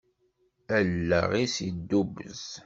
Allaɣ-is 0.77 1.55
yeddubbez. 1.65 2.45